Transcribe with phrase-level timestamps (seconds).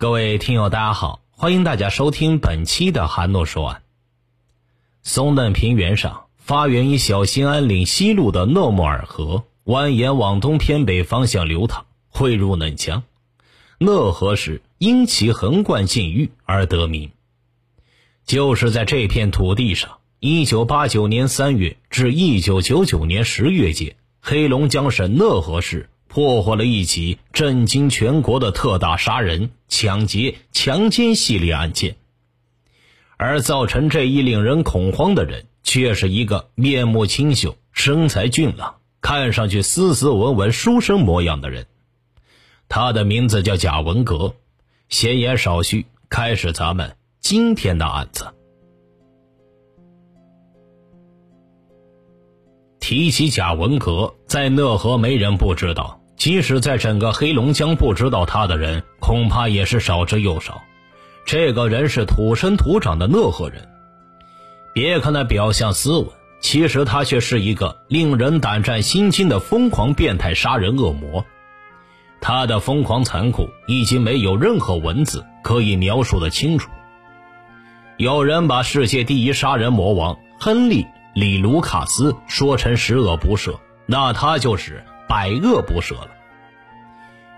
[0.00, 3.82] 各位听友，大家好，欢迎大家收听本期的韩诺说案。
[5.02, 13.02] 松嫩平原上，发源于小兴安岭西路的诺木尔河，蜿蜒往东偏北方向流淌，汇入嫩江。
[13.76, 17.10] 讷河市因其横贯禁域而得名。
[18.24, 31.96] 就是在这片土地上，一九八九年三月至一九九九年十月间，黑龙江省讷河市破获了一起震惊全国的特大杀人、抢劫、强奸系列案件。
[33.16, 41.66] 而造成这一令人恐慌的人，却是一个面目清秀、身材俊朗、看上去斯斯文文、书生模样的人。
[42.68, 44.34] 他的名字叫贾文革。
[44.88, 48.26] 闲言少叙，开始咱们今天的案子。
[52.80, 60.60] 提起贾文革，在讷河没人不知道，即使在整个黑龙江不知道他的人，恐怕也是少之又少。
[61.24, 63.66] 这个人是土生土长的讷河人，
[64.74, 66.06] 别看他表象斯文，
[66.42, 71.24] 其实他却是一个令人胆战心惊的疯狂变态杀人恶魔。
[72.20, 76.70] 他的疯狂残酷已经没有任何文字可以描述的清楚。
[77.96, 80.82] 有人把世界第一杀人魔王亨利·
[81.14, 86.10] 里卢卡斯说成十恶不赦，那他就是百恶不赦了。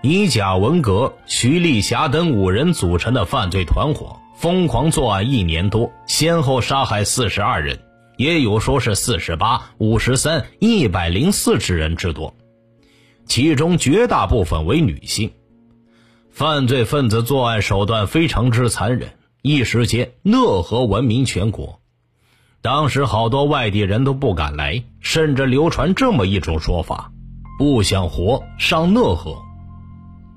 [0.03, 7.79] 以贾文革、徐丽霞等五人组成的犯罪团伙，疯狂作案一年多，先后杀害四十二人，
[8.15, 12.35] 也有说是四十八、五十三、一百零四之人之多。
[13.25, 15.31] 其中绝大部分为女性，
[16.29, 21.79] 犯罪分子作案手段非常之残忍，一时间讷河闻名全国。
[22.61, 27.12] 当时好多外地人都不敢来，甚至流传这么一种说法：
[27.57, 29.35] 不想活上讷河。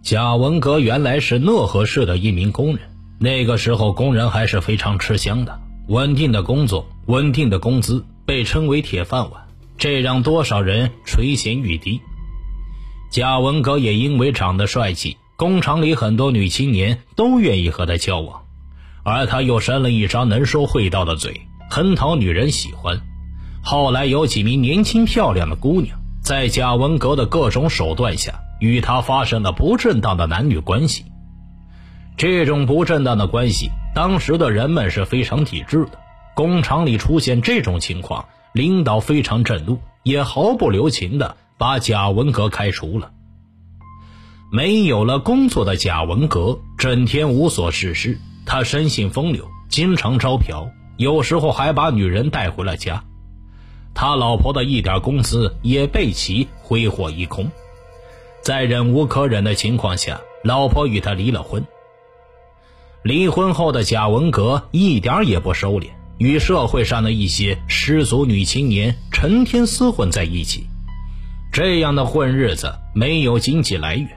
[0.02, 12.00] 贾文革原来是讷河市的一名工人，那个时候工人还是非常吃香的，稳定的工作，稳定的工资，被称为铁饭碗，这让多少人垂涎欲滴。
[13.10, 18.42] 贾文革也因为长得帅气，工厂里很多女青年都愿意和他交往，
[19.02, 21.40] 而他又生了一张能说会道的嘴，
[21.70, 23.00] 很讨女人喜欢。
[23.62, 31.04] 后来有几名年轻漂亮的姑娘，在贾文革的各种手段下，与他发生了不正当的男女关系。
[32.16, 36.00] 这种不正当的关系，当时的人们是非常抵制的。
[36.34, 41.36] 工厂里出现这种情况，领导非常震怒，也毫不留情的。
[41.58, 43.12] 把贾文革开除了。
[44.50, 53.04] 没有了工作的贾文革整天无所事事，他生性风流，经常招嫖，有时候还把女人带回了家。
[53.96, 57.50] 他老婆的一点工资也被其挥霍一空。
[58.42, 61.64] 在忍无可忍的情况下，老婆与他离了婚。
[63.02, 65.86] 离婚后的贾文革一点也不收敛，
[66.18, 70.66] 与社会上的一些失足女青年成天厮混在一起。
[71.50, 74.08] 这样的混日子没有经济来源，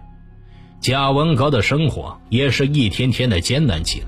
[0.81, 4.07] 贾文革的生活也是一天天的艰难起来。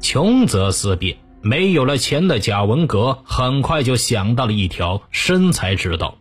[0.00, 6.18] 穷则思变，没有了钱的贾文革很快就想到了一条生财之道。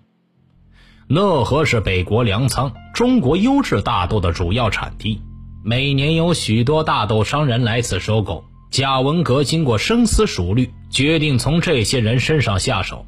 [1.07, 5.21] 讷河是北国粮仓、中国优质大豆的主要产地，
[5.63, 8.45] 每年有许多大豆商人来此收购。
[8.71, 13.05] 贾文革经过深思熟虑，决定从这些人身上下手。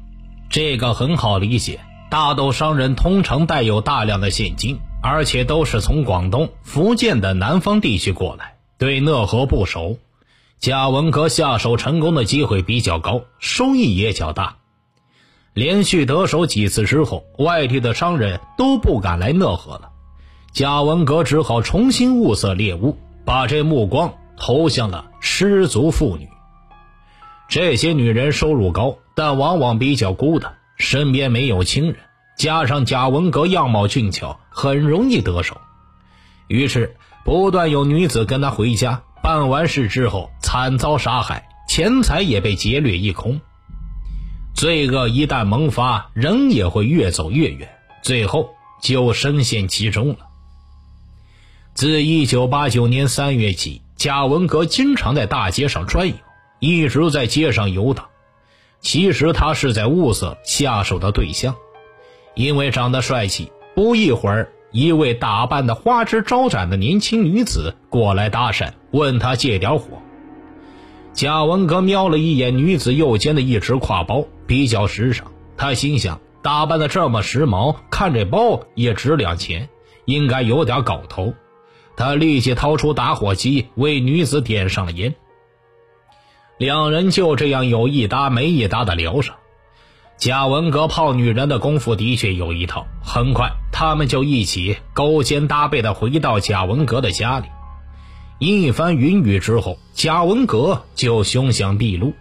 [0.50, 1.80] 这个很好理解。
[2.10, 9.96] 大豆商人通常带有大量的现金，而且都是从广东、福建的南方地区过来，对讷河不熟。
[10.62, 14.58] 贾文革下手成功的机会比较高，收益也较大。
[15.54, 19.90] 连续得手几次之后，外地的商人都不敢来讷河了。
[20.52, 26.28] 贾文革只好重新物色猎物，把这目光投向了失足妇女。
[27.48, 30.54] 这些女人收入高，但往往比较孤单。
[30.76, 31.96] 身边没有亲人，
[32.38, 35.60] 加上贾文革样貌俊俏，很容易得手。
[36.46, 36.94] 于是，
[37.24, 43.40] 不断有女子跟他回家，办完事之后惨遭杀害，钱财也被劫掠一空。
[44.54, 47.70] 罪恶一旦萌发，人也会越走越远，
[48.02, 48.50] 最后
[48.82, 50.18] 就深陷其中了。
[51.72, 56.14] 自1989年3月起，贾文革经常在大街上转悠，
[56.58, 58.04] 一直在街上游荡。
[58.82, 61.56] 其实他是在物色下手的对象，
[62.34, 70.02] 因为长得帅气，不一会儿，一位打扮的花枝招展的年轻女子过来搭讪，问他借点火。
[71.14, 75.26] 贾文革瞄了一眼女子右肩的一只挎包，比较时尚，
[75.56, 79.68] 他心想，打扮的这么时髦，看这包也值两钱，
[80.06, 81.34] 应该有点搞头。
[81.96, 85.14] 他立即掏出打火机为女子点上了烟。
[86.56, 89.36] 两人就这样有一搭没一搭的聊上。
[90.16, 97.46] 贾文革泡女人的功夫的确有一套，很快他们就一起勾肩搭背的回到贾文革的家里。
[98.44, 102.12] 一番云雨之后，贾文革就凶相毕露。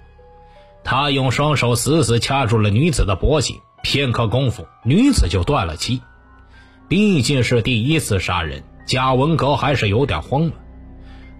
[0.83, 5.99] 他用双手死死掐住了女子的脖颈，片刻功夫，女子就断了气。
[6.87, 10.53] 毕竟是第一次杀人，贾文革还是有点慌了。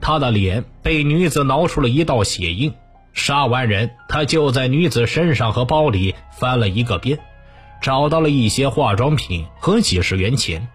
[0.02, 2.74] 他的脸被女子挠出了一道血印。
[3.14, 7.20] 杀完人，他就在女子身上和包里翻了一个遍，
[7.84, 10.70] 找到了一些化妆品和几十元钱。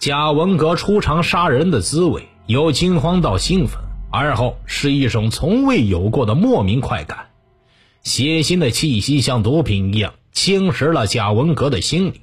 [0.00, 3.80] 贾文革初尝杀人的滋味，由惊慌到兴奋，
[4.10, 7.30] 而后是一种从未有过的莫名快感。
[8.02, 12.20] 血腥的气息像毒品一样侵蚀了贾文革的心灵。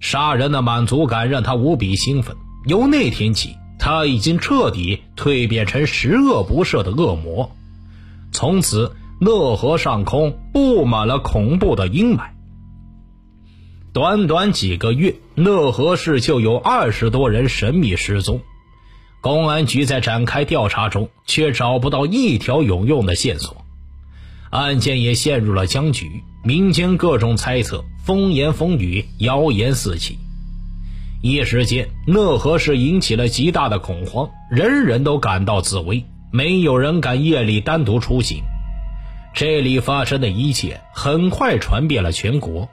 [0.00, 2.36] 杀人的满足感让他无比兴奋。
[2.66, 7.52] 由那天起，他已经彻底蜕变成十恶不赦的恶魔。
[8.32, 12.30] 从此，乐河上空布满了恐怖的阴霾。
[13.92, 18.40] 短短几个月，乐河市就有二十多人神秘失踪。
[19.20, 23.64] 公安局在展开调查中，却找不到一条有用的线索，
[24.50, 26.22] 案件也陷入了僵局。
[26.42, 30.18] 民间各种猜测，风言风语，谣言四起。
[31.22, 36.02] 一时间，讷河市引起了极大的恐慌，人人都感到自危。
[36.32, 38.42] 没有人敢夜里单独出行。
[39.34, 42.70] 这里发生的一切很快传遍了全国，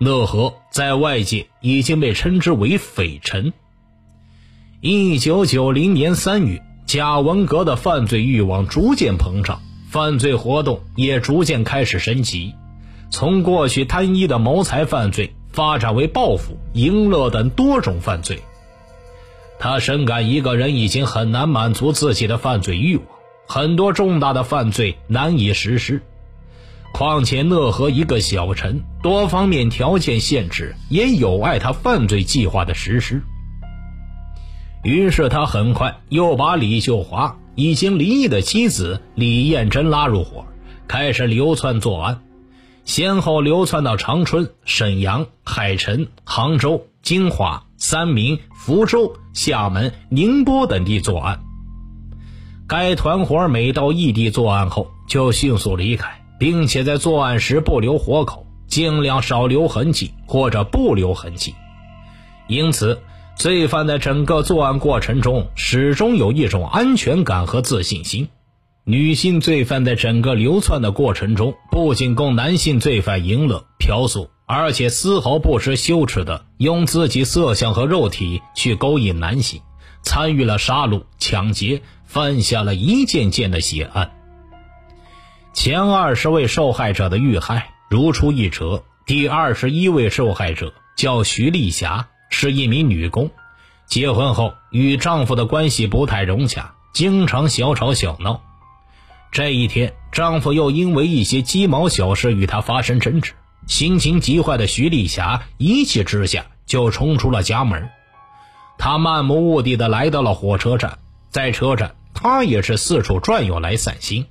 [0.00, 3.52] 讷河在外界已经被称之为“匪城”。
[4.88, 9.60] 一九九零年三月，贾文革的犯罪欲望逐渐膨胀，
[9.90, 12.54] 犯罪活动也逐渐开始升级，
[13.10, 18.38] 从过去单一的谋财犯罪发展为报复、淫乐等多种犯罪。
[19.58, 23.06] 他深感一个人已经很难满足自己的犯罪欲望，
[23.48, 26.00] 很多重大的犯罪难以实施。
[26.92, 33.20] 况且讷河一个小城，多方面条件限制也有碍他犯罪计划的实施。
[34.86, 40.46] 于是他很快又把李秀华已经离异的妻子李艳珍拉入伙，
[40.86, 42.22] 开始流窜作案，
[42.84, 47.64] 先后流窜到长春、沈阳、海城、杭州、金华。
[47.78, 51.40] 三明、福州、厦门、宁波等地作案。
[52.66, 61.54] 该团伙每到异地作案后，就迅速离开，并且在作案时不留活口，尽量少留痕迹或者不留痕迹。
[62.48, 63.02] 因此，
[63.36, 68.28] 罪犯在整个作案过程中始终有一种安全感和自信心。
[68.84, 74.30] 女性罪犯在整个流窜的过程中，不仅供男性罪犯淫乐、嫖宿。
[74.48, 79.60] 而且丝毫不知羞耻的用自己色相和肉体去勾引男性，
[80.02, 84.12] 参与了杀戮、抢劫，犯下了一件件的血案。
[85.52, 88.84] 前二十位受害者的遇害如出一辙。
[89.04, 93.30] 第二十一位受害者叫徐丽霞，是一名女工，
[93.86, 98.42] 结婚后与丈夫的关系不太融洽，经常小吵小闹。
[99.32, 103.32] 这一天，丈夫又因为一些鸡毛小事与她发生争执。
[103.66, 107.90] 心情极坏的徐丽霞一气之下就冲出了家门，
[108.78, 110.98] 她漫无目的的来到了火车站，
[111.30, 114.26] 在车站，她也是四处转悠来散心。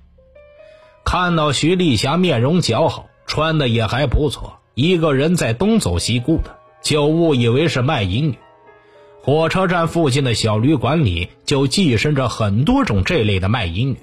[1.04, 6.55] 看到徐丽霞面容姣好，穿的也还不错，一个人在东走西顾的，
[6.86, 8.38] 就误以为是卖淫女。
[9.24, 13.98] 火车站附近的小旅馆里就寄生着很多种这类的卖淫女。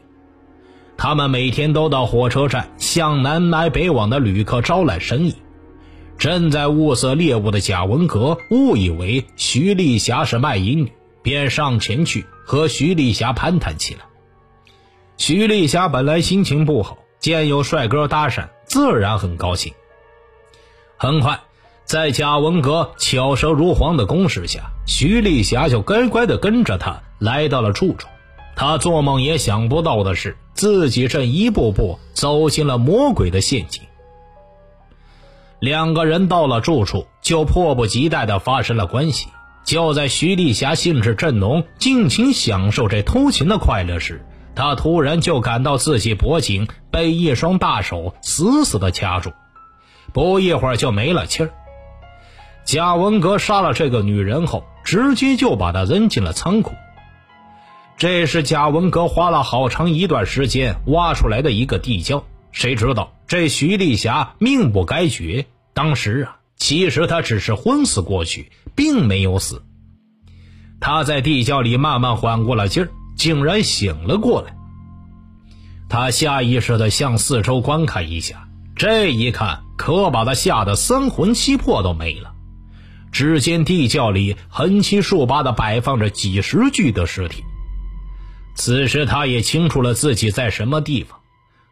[0.97, 5.37] 他们每天都到火车站向南来北往的旅客招揽生意。
[6.19, 14.01] 正在物色猎物的贾文革误以为徐丽霞是卖淫女，便上前去和徐丽霞攀谈起来。
[15.19, 19.73] 徐丽霞本来心情不好，见有帅哥搭讪，自然很高兴。
[20.97, 21.41] 很快，
[21.93, 28.09] 在贾文革巧舌如簧的攻势下，徐丽霞就乖乖地跟着他来到了住处。
[28.57, 33.83] 他做梦也想不到的是，自己正一步步走进了魔鬼的陷阱。
[35.61, 39.29] 两个人到了住处，就迫不及待地发生了关系。
[39.63, 49.31] 就在徐丽霞兴致正浓、尽情享受这偷情的快乐时，她突然就感到自己脖颈被一双大手死死地掐住，
[50.15, 51.51] 不一会儿就没了气儿。
[52.65, 56.73] 贾文革杀了这个女人后，直接就把她扔进了仓库。
[57.97, 65.47] 这是贾文革花了好长一段时间挖出来的一个地窖，谁知道这徐丽霞命不该绝。
[65.75, 69.63] 当时啊，其实她只是昏死过去，并没有死。
[70.81, 74.57] 他在地窖里慢慢缓过了劲儿，竟然醒了过来。
[75.89, 82.33] 他下意识地向四周观看一下，这一看可把他吓得三魂七魄都没了。
[83.13, 87.45] 只见地窖里横七竖八地摆放着几十具的尸体。
[88.55, 91.19] 此时他也清楚了自己在什么地方。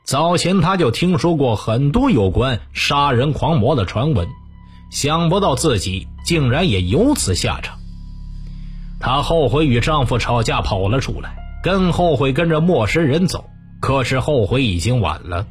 [0.05, 4.29] 早前他就听说过很多有关杀人狂魔的传闻，
[4.91, 7.79] 想不到自己竟然也有此下场。
[8.99, 13.45] 她后悔与丈夫吵架跑了出来，更后悔跟着陌生人走。
[13.81, 15.47] 可是后悔已经晚了。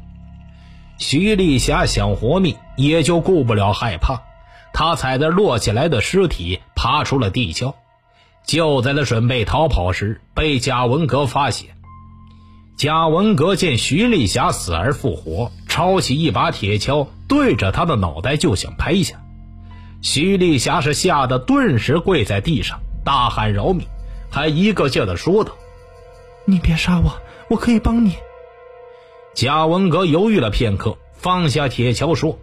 [0.98, 4.22] 徐丽霞想活命，也就顾不了害怕。
[4.72, 7.74] 他踩着落下来的尸体，爬出了地窖。
[8.46, 11.76] 就在他准备逃跑时，被贾文革发现。
[12.76, 19.20] 贾文革见徐丽霞死而复活，抄起一把铁锹，对着她的脑袋就想拍下。
[20.00, 23.86] 徐丽霞是吓得顿时跪在地上，大喊饶命，
[24.30, 25.52] 还一个劲的说道
[26.46, 27.12] ：“你别杀我，
[27.50, 28.16] 我可以帮你。”
[29.36, 32.38] 贾文革犹豫了片刻，放下铁锹说：“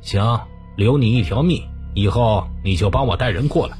[0.00, 0.40] 行，
[0.76, 1.62] 留你一条命，
[1.94, 3.76] 以后你就帮我带人过来。”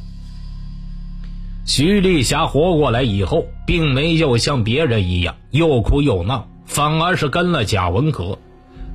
[1.65, 8.39] 徐丽霞活过来以后，并没有像别人一样又哭又闹，反而是跟了贾文革。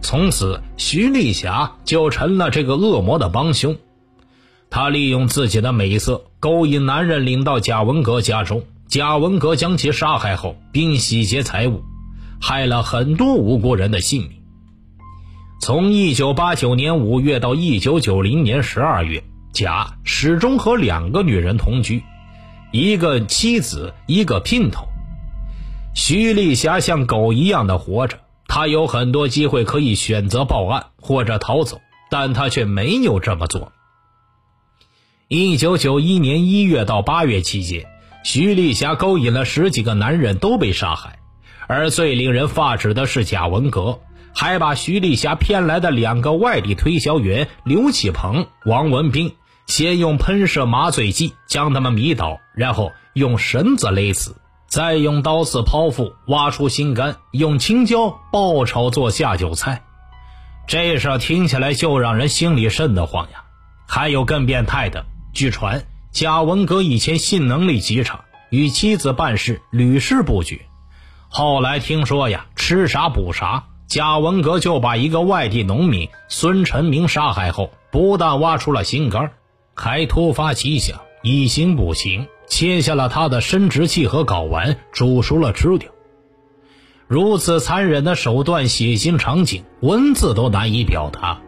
[0.02, 3.78] 从此，徐丽霞就成了这个恶魔的帮凶。
[4.70, 8.64] 她利用自己的美色勾引男人，领到贾文革家中。
[8.90, 11.82] 贾文革将其杀害后，并洗劫财物，
[12.40, 14.37] 害了很多无辜人的性命。
[15.60, 19.24] 从1989年5月到1990年12月，
[19.54, 22.04] 贾始终和两个女人同居。
[22.72, 24.88] 一个妻子，一个姘头。
[25.96, 33.72] 徐丽霞像狗一样的活着，她有很多机会可以选择报案或者逃走，但她却没有这么做。
[35.28, 37.88] 一九九一年一月到八月期间，
[38.24, 41.20] 徐丽霞勾引了十几个男人，都被杀害。
[41.68, 44.00] 而最令人发指的是，贾文革
[44.40, 49.34] 还把徐丽霞骗来的两个外地推销员刘启鹏、王文斌。
[49.66, 54.36] 先用喷射麻醉剂将他们迷倒，然后用绳子勒死，
[54.68, 59.82] 再用刀刺剖腹，挖出心肝，用青椒爆炒做下酒菜。
[60.68, 63.44] 这事听起来就让人心里瘆得慌呀！
[63.88, 70.62] 还有更变态的，据传贾文革以前性能力极差，与妻子办事屡试不举。
[71.28, 79.32] 后来听说呀，吃啥补啥，贾文革就把一个外地农民孙成明杀害后，不但挖出了心肝。
[79.76, 85.90] 还突发奇想，一心不行，切下了他的生殖器和睾丸，煮熟了吃掉。
[87.08, 91.40] 如此残忍的手段，血腥场景，文字都难以表达。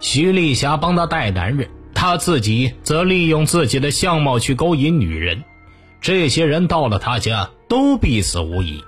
[0.00, 5.44] 徐丽霞帮他带男人，他自己则利用自己的相貌去勾引女人。
[6.00, 8.82] 这些人到了他家，都必死无疑。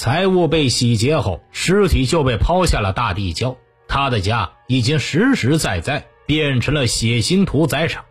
[0.00, 3.58] 财物被洗劫后，尸体就被抛下了大地窖。
[3.86, 6.06] 他的家已经实实在在。
[6.24, 8.04] 变成了血腥屠宰场。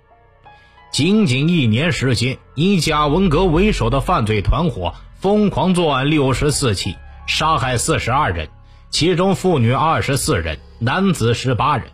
[0.91, 8.49] 仅仅一年时间，以贾文革为首的犯罪团伙疯狂作案六十四起，杀害四十二人，
[8.91, 11.87] 其中妇女二十四人，男子十八人。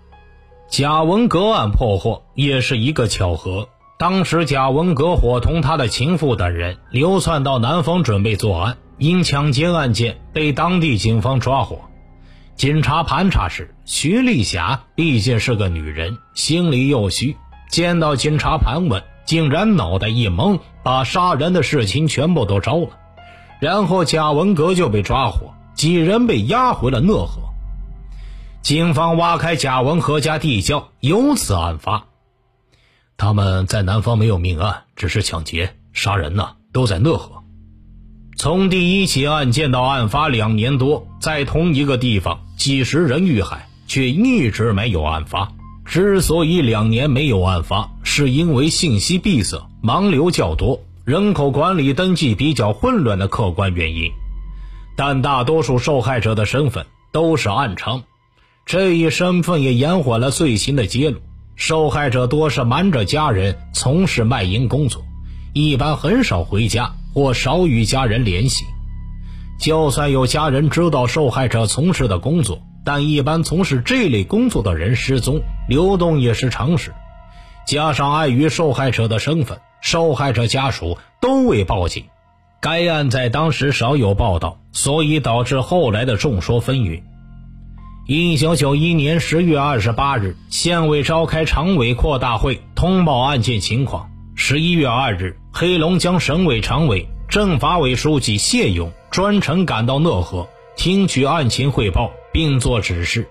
[0.68, 3.70] 贾文革案破获也是一个巧合。
[4.00, 11.82] 当时，贾文革伙同他的情妇等人流窜到南方准备作案，因抢劫案件被当地警方抓获。
[12.56, 17.36] 警察盘查时，徐丽霞毕竟是个女人，心里又虚，
[17.70, 22.90] 见到警察盘问，竟然脑袋一懵，把杀人的事情全部都招了。
[23.60, 27.42] 然后贾文革就被抓获，几人被押回了讷河。
[28.62, 32.06] 警方挖开贾文和家地窖，由此案发。
[33.18, 37.44] 他们在南方没有命案，只是抢劫、杀人呢，都在讷河。
[38.46, 45.52] 从第一起案件到案发两年多，在同一个地方，几十人遇害，却一直没有案发。
[45.84, 54.12] 之所以两年没有案发，是因为信息闭塞、盲流较多、人口管理登记比较混乱的客观原因。
[54.96, 58.04] 但大多数受害者的身份都是暗娼，
[58.68, 61.18] 这一身份也延缓了罪行的揭露。
[61.56, 65.04] 受害者多是瞒着家人从事卖淫工作，
[65.56, 66.94] 一般很少回家。
[67.16, 68.66] 或少与家人联系，
[69.58, 76.94] 就算有家人知道受害者从事的工作，但一般从事这类工作的人失踪、流动也是常事。
[77.66, 82.04] 加上碍于受害者的身份，受害者家属都未报警，
[82.62, 87.02] 该案在当时少有报道，所以导致后来的众说纷纭。
[88.08, 94.12] 一九九一年十月二十八日，县委召开常委扩大会，通报案件情况。
[94.36, 103.30] 十一月二日，黑龙江省委常委、政法委书记谢勇专程赶到讷河，听取案情汇报，并作指示。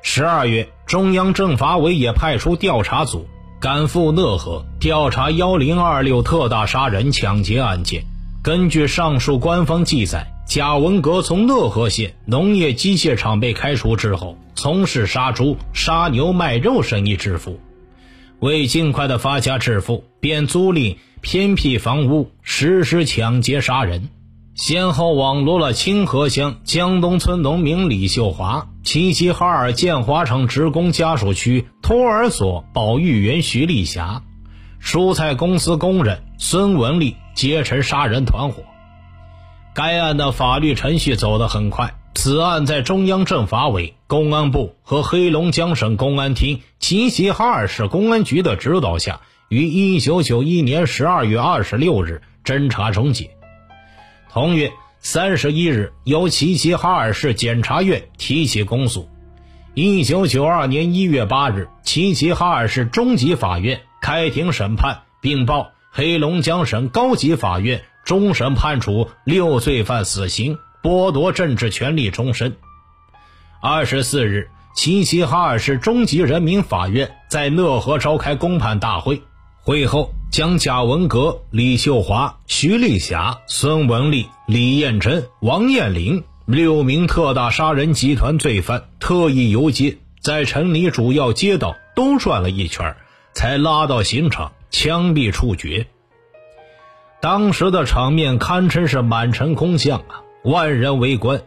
[0.00, 3.28] 十二月，中央政法委也派出调查组
[3.60, 8.02] 赶赴讷河调查幺零二六特大杀人抢劫案件。
[8.42, 17.60] 根据上述官方记载，贾文革从讷河县农业机械厂被开除之后，从事杀猪、杀牛卖肉生意致富。
[18.40, 24.10] 为尽快的发家致富，便租赁偏僻房屋，实施抢劫杀人。
[24.54, 34.22] 先后网罗了清河乡江东村农民李秀华、齐齐哈尔建华城职工家属区托儿所保育员徐丽霞、
[34.82, 38.62] 蔬菜公司工人孙文丽结成杀人团伙。
[39.74, 53.28] 该案的法律程序走得很快，此案在中央政法委、公安部和黑龙江省公安厅齐齐哈尔市公安局的指导下，于一九九一年十二月二十六日侦查终结。
[54.30, 59.08] 同月三十一日，由齐齐哈尔市检察院提起公诉。
[59.74, 72.54] 一九九二年一月八日，齐齐哈尔市中级法院开庭审判，并报黑龙江省高级法院终审判处六罪犯死刑，剥夺政治权利终身。
[73.60, 79.22] 二十四日，齐齐哈尔市中级人民法院在讷河召开公判大会。
[79.62, 92.94] 会后，将贾文革、李秀华、徐丽霞、孙文丽、李艳珍、王艳玲六名特大杀人集团罪犯特意游街，在城里主要街道都转了一圈，
[93.32, 95.86] 才拉到刑场枪毙处决。
[97.22, 101.40] 当时的场面堪称是满城空巷啊，万人围观。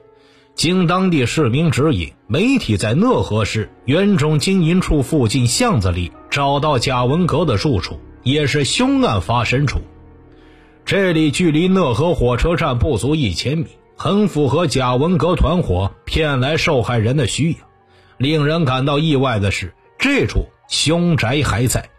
[0.60, 7.98] 经当地市民指引，媒体在讷河市原种经营处附近巷子里找到贾文革的住处。
[8.24, 9.80] 也是凶案发生处，
[10.84, 17.58] 这里距离讷河火车站不足一千米，很符合贾文革团伙骗来受害人的需要。
[18.18, 21.90] 令人感到意外的是，这处凶宅还在。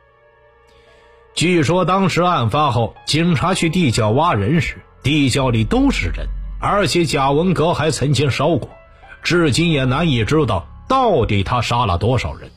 [1.34, 6.28] 据说当时案发后，警察去地窖挖人时，地窖里都是人，
[6.60, 8.68] 而且贾文革还曾经烧过，
[9.22, 12.50] 至今也难以知道到底他杀了多少人。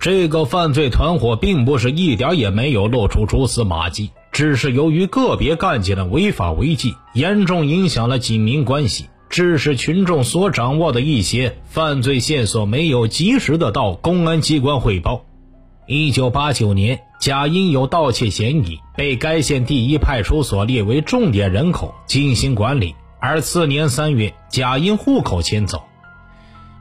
[0.00, 15.24] 这个犯罪团伙并不是一点也没有露出蛛丝马迹，只是由于个别干警的违法违纪，严重影响了警民关系，致使群众所掌握的一些犯罪线索没有及时的到公安机关汇报。
[15.88, 25.84] 一九八九年，贾因有盗窃嫌疑，被该县第一派出所列为重点人口进行管理，而次年三月，甲因户口迁走。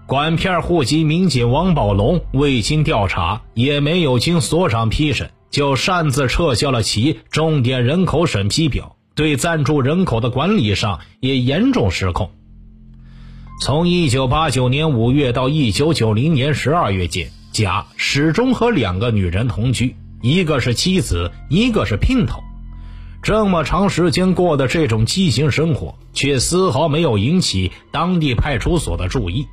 [0.06, 12.32] 管片户籍民警王宝龙未经调查，也没有经所长批审，就擅自撤销了其重点人口审批表，对暂住人口的管理上也严重失控。
[13.60, 22.44] 从1989年5月到1990年12月间，甲始终和两个女人同居，一个是妻子，一个是姘头。
[23.22, 29.48] 这么长时间过的这种畸形生活，却丝毫没有引起当地派出所的注意。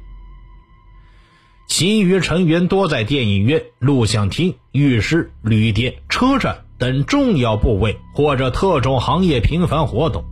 [1.66, 10.24] 其余成员多在电影院、录像厅、浴室、旅店、车站等重要部位或者特种行业频繁活动，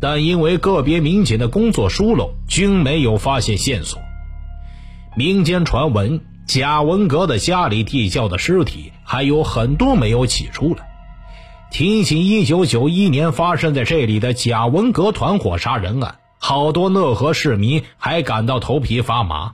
[0.00, 4.00] 但因为个别民警的工作疏漏，均没有发现线索。
[5.16, 10.89] 民间传闻，贾文革的家里地窖的尸体还有很多没有起出来。
[11.70, 19.52] 提起1991年发生在这里的贾文革团伙杀人案，好多讷河市民还感到头皮发麻。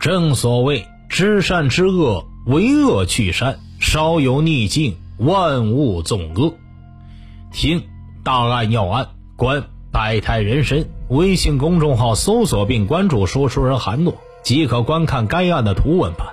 [0.00, 6.54] 正所谓知善知恶，为恶去善，稍有逆境，万物纵恶。
[7.52, 7.82] 听
[8.24, 10.86] 大案要案，观百态人生。
[11.08, 16.28] 微信公众号搜索并关注“说书人韩诺”，即可观看该案的图文版。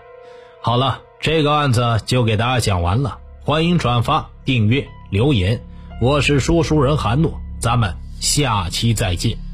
[0.62, 3.18] 好了，这个案子就给大家讲完了。
[3.44, 5.60] 欢迎转发、订阅、留言。
[6.02, 9.49] 我是说书人韩诺，咱们下期再见。